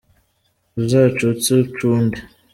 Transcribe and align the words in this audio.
Uzacutse 0.79 1.49
ucunde 1.63 2.19